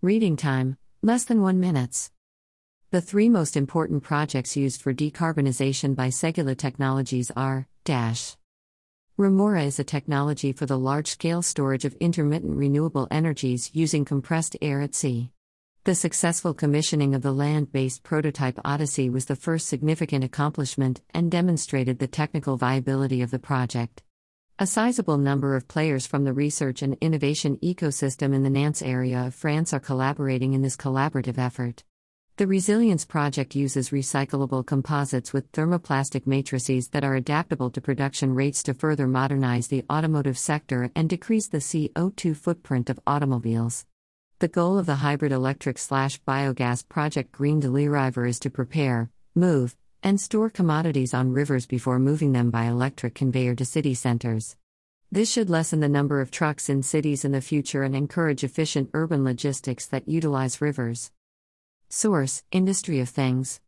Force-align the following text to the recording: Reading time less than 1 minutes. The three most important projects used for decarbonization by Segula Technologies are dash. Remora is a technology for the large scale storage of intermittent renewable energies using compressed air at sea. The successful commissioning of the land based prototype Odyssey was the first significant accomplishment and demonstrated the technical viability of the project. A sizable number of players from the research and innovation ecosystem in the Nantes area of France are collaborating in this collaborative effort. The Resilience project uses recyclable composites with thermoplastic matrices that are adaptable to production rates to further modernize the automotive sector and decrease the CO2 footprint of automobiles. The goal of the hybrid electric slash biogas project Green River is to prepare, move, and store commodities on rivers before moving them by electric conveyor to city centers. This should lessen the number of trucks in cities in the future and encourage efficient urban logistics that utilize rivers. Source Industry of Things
Reading 0.00 0.36
time 0.36 0.76
less 1.02 1.24
than 1.24 1.42
1 1.42 1.58
minutes. 1.58 2.12
The 2.92 3.00
three 3.00 3.28
most 3.28 3.56
important 3.56 4.04
projects 4.04 4.56
used 4.56 4.80
for 4.80 4.94
decarbonization 4.94 5.96
by 5.96 6.06
Segula 6.06 6.56
Technologies 6.56 7.32
are 7.34 7.66
dash. 7.82 8.36
Remora 9.16 9.64
is 9.64 9.80
a 9.80 9.82
technology 9.82 10.52
for 10.52 10.66
the 10.66 10.78
large 10.78 11.08
scale 11.08 11.42
storage 11.42 11.84
of 11.84 11.94
intermittent 11.94 12.56
renewable 12.56 13.08
energies 13.10 13.72
using 13.74 14.04
compressed 14.04 14.56
air 14.62 14.80
at 14.82 14.94
sea. 14.94 15.32
The 15.82 15.96
successful 15.96 16.54
commissioning 16.54 17.12
of 17.16 17.22
the 17.22 17.32
land 17.32 17.72
based 17.72 18.04
prototype 18.04 18.60
Odyssey 18.64 19.10
was 19.10 19.24
the 19.24 19.34
first 19.34 19.66
significant 19.66 20.22
accomplishment 20.22 21.00
and 21.12 21.28
demonstrated 21.28 21.98
the 21.98 22.06
technical 22.06 22.56
viability 22.56 23.20
of 23.20 23.32
the 23.32 23.40
project. 23.40 24.04
A 24.60 24.66
sizable 24.66 25.18
number 25.18 25.54
of 25.54 25.68
players 25.68 26.04
from 26.04 26.24
the 26.24 26.32
research 26.32 26.82
and 26.82 26.98
innovation 27.00 27.58
ecosystem 27.58 28.34
in 28.34 28.42
the 28.42 28.50
Nantes 28.50 28.82
area 28.82 29.28
of 29.28 29.34
France 29.36 29.72
are 29.72 29.78
collaborating 29.78 30.52
in 30.52 30.62
this 30.62 30.76
collaborative 30.76 31.38
effort. 31.38 31.84
The 32.38 32.48
Resilience 32.48 33.04
project 33.04 33.54
uses 33.54 33.90
recyclable 33.90 34.66
composites 34.66 35.32
with 35.32 35.52
thermoplastic 35.52 36.26
matrices 36.26 36.88
that 36.88 37.04
are 37.04 37.14
adaptable 37.14 37.70
to 37.70 37.80
production 37.80 38.34
rates 38.34 38.64
to 38.64 38.74
further 38.74 39.06
modernize 39.06 39.68
the 39.68 39.84
automotive 39.88 40.36
sector 40.36 40.90
and 40.96 41.08
decrease 41.08 41.46
the 41.46 41.58
CO2 41.58 42.36
footprint 42.36 42.90
of 42.90 42.98
automobiles. 43.06 43.86
The 44.40 44.48
goal 44.48 44.76
of 44.76 44.86
the 44.86 44.96
hybrid 44.96 45.30
electric 45.30 45.78
slash 45.78 46.20
biogas 46.22 46.88
project 46.88 47.30
Green 47.30 47.60
River 47.60 48.26
is 48.26 48.40
to 48.40 48.50
prepare, 48.50 49.08
move, 49.36 49.76
and 50.02 50.20
store 50.20 50.50
commodities 50.50 51.14
on 51.14 51.32
rivers 51.32 51.66
before 51.66 51.98
moving 51.98 52.32
them 52.32 52.50
by 52.50 52.64
electric 52.64 53.14
conveyor 53.14 53.54
to 53.54 53.64
city 53.64 53.94
centers. 53.94 54.56
This 55.10 55.30
should 55.30 55.48
lessen 55.48 55.80
the 55.80 55.88
number 55.88 56.20
of 56.20 56.30
trucks 56.30 56.68
in 56.68 56.82
cities 56.82 57.24
in 57.24 57.32
the 57.32 57.40
future 57.40 57.82
and 57.82 57.96
encourage 57.96 58.44
efficient 58.44 58.90
urban 58.92 59.24
logistics 59.24 59.86
that 59.86 60.06
utilize 60.06 60.60
rivers. 60.60 61.10
Source 61.88 62.42
Industry 62.52 63.00
of 63.00 63.08
Things 63.08 63.56